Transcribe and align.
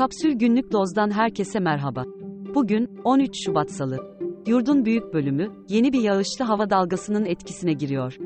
Kapsül 0.00 0.32
Günlük 0.32 0.72
Doz'dan 0.72 1.10
herkese 1.10 1.60
merhaba. 1.60 2.04
Bugün 2.54 3.00
13 3.04 3.44
Şubat 3.44 3.70
Salı. 3.70 3.98
Yurdun 4.46 4.84
büyük 4.84 5.14
bölümü 5.14 5.48
yeni 5.68 5.92
bir 5.92 6.00
yağışlı 6.00 6.44
hava 6.44 6.70
dalgasının 6.70 7.24
etkisine 7.24 7.72
giriyor. 7.72 8.16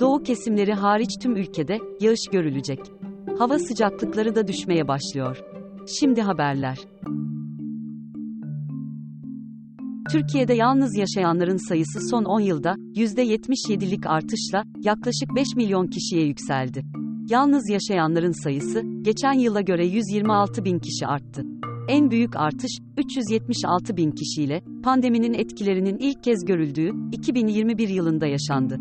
Doğu 0.00 0.22
kesimleri 0.22 0.72
hariç 0.72 1.10
tüm 1.22 1.36
ülkede 1.36 1.78
yağış 2.00 2.20
görülecek. 2.32 2.78
Hava 3.38 3.58
sıcaklıkları 3.58 4.34
da 4.34 4.46
düşmeye 4.46 4.88
başlıyor. 4.88 5.42
Şimdi 6.00 6.22
haberler. 6.22 6.78
Türkiye'de 10.12 10.54
yalnız 10.54 10.96
yaşayanların 10.96 11.68
sayısı 11.68 12.08
son 12.10 12.24
10 12.24 12.40
yılda 12.40 12.74
%77'lik 12.94 14.06
artışla 14.06 14.64
yaklaşık 14.84 15.36
5 15.36 15.46
milyon 15.56 15.86
kişiye 15.86 16.26
yükseldi. 16.26 17.01
Yalnız 17.28 17.70
yaşayanların 17.70 18.42
sayısı 18.42 18.82
geçen 19.02 19.32
yıla 19.32 19.60
göre 19.60 19.86
126 19.86 20.64
bin 20.64 20.78
kişi 20.78 21.06
arttı. 21.06 21.42
En 21.88 22.10
büyük 22.10 22.36
artış 22.36 22.78
376 22.98 23.96
bin 23.96 24.10
kişiyle 24.10 24.62
pandeminin 24.84 25.34
etkilerinin 25.34 25.98
ilk 25.98 26.24
kez 26.24 26.44
görüldüğü 26.44 26.90
2021 27.12 27.88
yılında 27.88 28.26
yaşandı. 28.26 28.78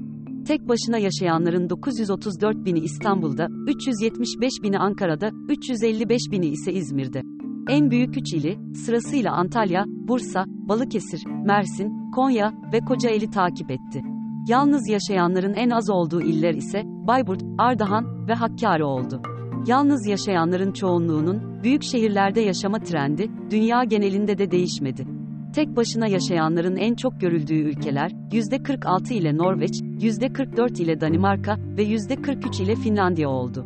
Tek 0.47 0.67
başına 0.69 0.97
yaşayanların 0.97 1.69
934 1.69 2.66
bini 2.66 2.80
İstanbul'da, 2.80 3.47
375 3.67 4.52
bini 4.63 4.80
Ankara'da, 4.80 5.31
355 5.49 6.21
bini 6.31 6.47
ise 6.47 6.73
İzmir'de. 6.73 7.21
En 7.69 7.91
büyük 7.91 8.17
üç 8.17 8.33
ili, 8.33 8.75
sırasıyla 8.75 9.31
Antalya, 9.31 9.83
Bursa, 9.88 10.45
Balıkesir, 10.47 11.23
Mersin, 11.45 12.11
Konya 12.11 12.53
ve 12.73 12.80
Kocaeli 12.80 13.30
takip 13.30 13.71
etti. 13.71 14.10
Yalnız 14.48 14.90
yaşayanların 14.90 15.54
en 15.54 15.70
az 15.70 15.90
olduğu 15.90 16.22
iller 16.22 16.54
ise 16.54 16.81
Bayburt, 16.86 17.44
Ardahan 17.58 18.27
ve 18.27 18.34
Hakkari 18.34 18.84
oldu. 18.84 19.22
Yalnız 19.67 20.08
yaşayanların 20.08 20.72
çoğunluğunun 20.72 21.64
büyük 21.64 21.84
şehirlerde 21.84 22.41
yaşama 22.41 22.80
trendi 22.80 23.31
dünya 23.52 23.83
genelinde 23.83 24.38
de 24.38 24.52
değişmedi. 24.52 25.08
Tek 25.56 25.75
başına 25.75 26.08
yaşayanların 26.08 26.75
en 26.75 26.95
çok 26.95 27.22
görüldüğü 27.22 27.59
ülkeler 27.59 28.11
%46 28.11 29.14
ile 29.14 29.38
Norveç, 29.38 29.81
%44 29.81 30.81
ile 30.81 31.02
Danimarka 31.02 31.58
ve 31.58 31.83
%43 31.83 32.64
ile 32.64 32.76
Finlandiya 32.76 33.30
oldu. 33.30 33.66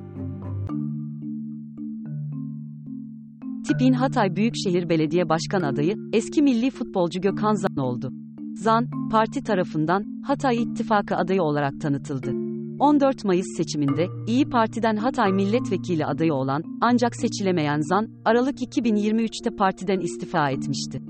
Tipin 3.67 3.93
Hatay 3.93 4.35
Büyükşehir 4.35 4.89
Belediye 4.89 5.29
Başkan 5.29 5.61
adayı 5.61 5.95
eski 6.13 6.41
milli 6.41 6.69
futbolcu 6.69 7.21
Gökhan 7.21 7.53
Zan 7.53 7.77
oldu. 7.77 8.24
Zan, 8.55 9.09
parti 9.11 9.43
tarafından 9.43 10.03
Hatay 10.23 10.63
İttifakı 10.63 11.15
adayı 11.15 11.41
olarak 11.41 11.81
tanıtıldı. 11.81 12.31
14 12.79 13.25
Mayıs 13.25 13.45
seçiminde 13.57 14.07
İyi 14.27 14.49
Parti'den 14.49 14.95
Hatay 14.95 15.31
milletvekili 15.31 16.05
adayı 16.05 16.33
olan 16.33 16.63
ancak 16.81 17.15
seçilemeyen 17.15 17.79
Zan, 17.79 18.07
Aralık 18.25 18.75
2023'te 18.75 19.55
partiden 19.55 19.99
istifa 19.99 20.49
etmişti. 20.49 21.01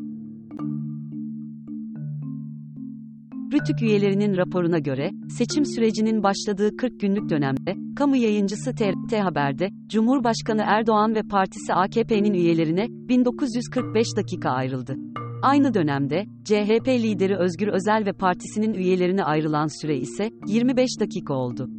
Rütük 3.53 3.81
üyelerinin 3.81 4.37
raporuna 4.37 4.79
göre, 4.79 5.11
seçim 5.29 5.65
sürecinin 5.65 6.23
başladığı 6.23 6.77
40 6.77 6.99
günlük 6.99 7.29
dönemde, 7.29 7.75
kamu 7.95 8.15
yayıncısı 8.15 8.75
TRT 8.75 9.13
Haber'de, 9.19 9.69
Cumhurbaşkanı 9.87 10.63
Erdoğan 10.65 11.15
ve 11.15 11.23
partisi 11.23 11.73
AKP'nin 11.73 12.33
üyelerine 12.33 12.87
1945 12.89 14.07
dakika 14.17 14.49
ayrıldı. 14.49 14.95
Aynı 15.45 15.73
dönemde, 15.73 16.25
CHP 16.43 16.87
lideri 16.87 17.37
Özgür 17.37 17.67
Özel 17.67 18.05
ve 18.05 18.13
partisinin 18.13 18.73
üyelerine 18.73 19.23
ayrılan 19.23 19.81
süre 19.81 19.97
ise 19.97 20.31
25 20.47 20.89
dakika 20.99 21.33
oldu. 21.33 21.69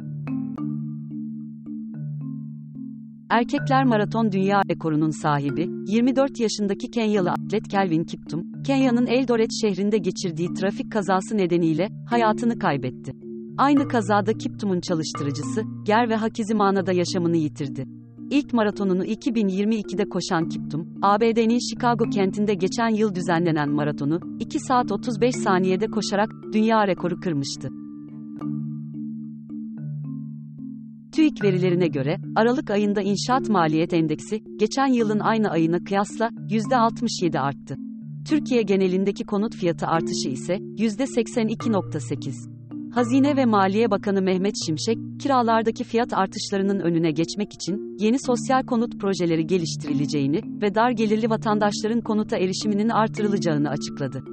Erkekler 3.29 3.85
maraton 3.85 4.31
dünya 4.31 4.61
rekorunun 4.69 5.21
sahibi, 5.21 5.69
24 5.87 6.39
yaşındaki 6.39 6.91
Kenyalı 6.91 7.31
atlet 7.31 7.67
Kelvin 7.67 8.03
Kiptum, 8.03 8.63
Kenya'nın 8.67 9.07
Eldoret 9.07 9.51
şehrinde 9.61 9.97
geçirdiği 9.97 10.53
trafik 10.53 10.91
kazası 10.91 11.37
nedeniyle 11.37 11.89
hayatını 12.09 12.59
kaybetti. 12.59 13.11
Aynı 13.57 13.87
kazada 13.87 14.33
Kiptum'un 14.33 14.81
çalıştırıcısı, 14.81 15.63
Ger 15.85 16.09
ve 16.09 16.15
Hakizimana 16.15 16.93
yaşamını 16.93 17.37
yitirdi. 17.37 17.85
İlk 18.29 18.53
maratonunu 18.53 19.05
2022'de 19.05 20.09
koşan 20.09 20.49
Kiptum, 20.49 20.87
ABD'nin 21.01 21.69
Chicago 21.69 22.09
kentinde 22.09 22.53
geçen 22.53 22.89
yıl 22.89 23.15
düzenlenen 23.15 23.69
maratonu 23.69 24.19
2 24.39 24.59
saat 24.59 24.91
35 24.91 25.35
saniyede 25.35 25.87
koşarak 25.87 26.29
dünya 26.53 26.87
rekoru 26.87 27.19
kırmıştı. 27.19 27.69
TÜİK 31.11 31.43
verilerine 31.43 31.87
göre, 31.87 32.17
Aralık 32.35 32.71
ayında 32.71 33.01
inşaat 33.01 33.49
maliyet 33.49 33.93
endeksi, 33.93 34.43
geçen 34.59 34.87
yılın 34.87 35.19
aynı 35.19 35.49
ayına 35.49 35.83
kıyasla 35.83 36.29
%67 36.49 37.39
arttı. 37.39 37.75
Türkiye 38.29 38.61
genelindeki 38.61 39.23
konut 39.23 39.55
fiyatı 39.55 39.87
artışı 39.87 40.29
ise 40.29 40.55
%82.8. 40.55 42.56
Hazine 42.93 43.35
ve 43.35 43.45
Maliye 43.45 43.91
Bakanı 43.91 44.21
Mehmet 44.21 44.55
Şimşek, 44.65 44.97
kiralardaki 45.19 45.83
fiyat 45.83 46.13
artışlarının 46.13 46.79
önüne 46.79 47.11
geçmek 47.11 47.53
için 47.53 47.97
yeni 47.99 48.19
sosyal 48.19 48.63
konut 48.63 48.99
projeleri 48.99 49.47
geliştirileceğini 49.47 50.41
ve 50.61 50.75
dar 50.75 50.91
gelirli 50.91 51.29
vatandaşların 51.29 52.01
konuta 52.01 52.37
erişiminin 52.37 52.89
artırılacağını 52.89 53.69
açıkladı. 53.69 54.23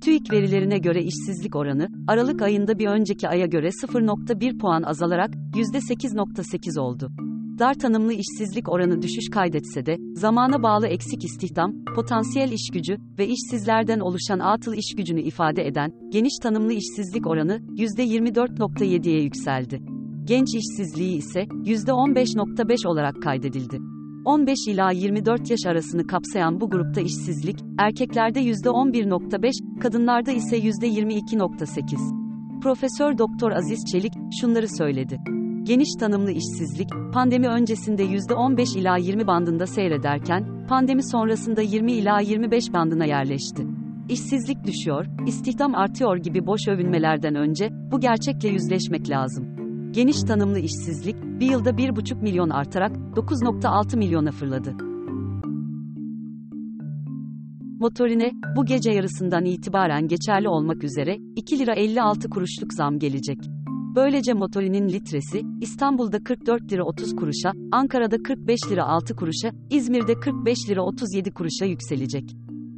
TÜİK 0.00 0.32
verilerine 0.32 0.78
göre 0.78 1.02
işsizlik 1.02 1.56
oranı, 1.56 1.88
Aralık 2.06 2.42
ayında 2.42 2.78
bir 2.78 2.86
önceki 2.86 3.28
aya 3.28 3.46
göre 3.46 3.68
0.1 3.68 4.58
puan 4.58 4.82
azalarak 4.82 5.30
%8.8 5.34 6.80
oldu. 6.80 7.10
Dar 7.58 7.74
tanımlı 7.74 8.12
işsizlik 8.12 8.68
oranı 8.68 9.02
düşüş 9.02 9.30
kaydetse 9.32 9.86
de, 9.86 9.96
zamana 10.14 10.62
bağlı 10.62 10.86
eksik 10.86 11.24
istihdam, 11.24 11.84
potansiyel 11.94 12.52
iş 12.52 12.70
gücü 12.72 12.96
ve 13.18 13.28
işsizlerden 13.28 14.00
oluşan 14.00 14.38
atıl 14.38 14.74
iş 14.74 14.94
gücünü 14.96 15.20
ifade 15.20 15.66
eden, 15.66 15.92
geniş 16.08 16.38
tanımlı 16.42 16.72
işsizlik 16.72 17.26
oranı, 17.26 17.56
%24.7'ye 17.56 19.22
yükseldi. 19.22 19.82
Genç 20.24 20.48
işsizliği 20.54 21.16
ise, 21.16 21.40
%15.5 21.40 22.88
olarak 22.88 23.22
kaydedildi. 23.22 23.78
15 24.24 24.58
ila 24.68 24.90
24 24.90 25.50
yaş 25.50 25.66
arasını 25.66 26.06
kapsayan 26.06 26.60
bu 26.60 26.70
grupta 26.70 27.00
işsizlik, 27.00 27.56
erkeklerde 27.78 28.40
%11.5, 28.40 29.80
kadınlarda 29.80 30.32
ise 30.32 30.58
%22.8. 30.58 32.60
Profesör 32.62 33.18
Doktor 33.18 33.50
Aziz 33.50 33.84
Çelik 33.92 34.12
şunları 34.40 34.68
söyledi. 34.68 35.18
Geniş 35.66 35.88
tanımlı 36.00 36.32
işsizlik, 36.32 36.88
pandemi 37.12 37.48
öncesinde 37.48 38.04
%15 38.04 38.78
ila 38.78 38.96
20 38.96 39.26
bandında 39.26 39.66
seyrederken, 39.66 40.66
pandemi 40.68 41.10
sonrasında 41.10 41.62
20 41.62 41.92
ila 41.92 42.20
25 42.20 42.72
bandına 42.72 43.04
yerleşti. 43.04 43.66
İşsizlik 44.08 44.64
düşüyor, 44.66 45.06
istihdam 45.26 45.74
artıyor 45.74 46.16
gibi 46.16 46.46
boş 46.46 46.68
övünmelerden 46.68 47.34
önce, 47.34 47.70
bu 47.92 48.00
gerçekle 48.00 48.48
yüzleşmek 48.48 49.10
lazım. 49.10 49.56
Geniş 49.92 50.22
tanımlı 50.22 50.58
işsizlik, 50.58 51.16
bir 51.22 51.50
yılda 51.50 51.70
1,5 51.70 52.22
milyon 52.22 52.50
artarak 52.50 52.96
9,6 52.96 53.96
milyona 53.96 54.30
fırladı. 54.30 54.74
Motorine, 57.80 58.30
bu 58.56 58.64
gece 58.64 58.90
yarısından 58.90 59.44
itibaren 59.44 60.08
geçerli 60.08 60.48
olmak 60.48 60.84
üzere 60.84 61.16
2 61.36 61.58
lira 61.58 61.74
56 61.74 62.28
kuruşluk 62.30 62.74
zam 62.74 62.98
gelecek. 62.98 63.55
Böylece 63.96 64.32
motorinin 64.32 64.88
litresi, 64.88 65.42
İstanbul'da 65.60 66.24
44 66.24 66.72
lira 66.72 66.84
30 66.84 67.16
kuruşa, 67.16 67.52
Ankara'da 67.72 68.22
45 68.22 68.60
lira 68.70 68.84
6 68.84 69.16
kuruşa, 69.16 69.50
İzmir'de 69.70 70.14
45 70.14 70.58
lira 70.68 70.82
37 70.82 71.34
kuruşa 71.34 71.64
yükselecek. 71.64 72.24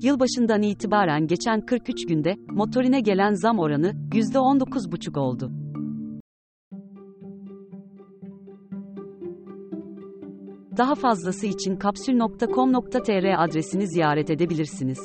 Yılbaşından 0.02 0.62
itibaren 0.62 1.26
geçen 1.26 1.66
43 1.66 2.06
günde, 2.06 2.34
motorine 2.50 3.00
gelen 3.00 3.34
zam 3.34 3.58
oranı, 3.58 3.92
%19,5 4.12 5.18
oldu. 5.18 5.50
Daha 10.76 10.94
fazlası 10.94 11.46
için 11.46 11.76
kapsül.com.tr 11.76 13.44
adresini 13.44 13.88
ziyaret 13.88 14.30
edebilirsiniz. 14.30 14.98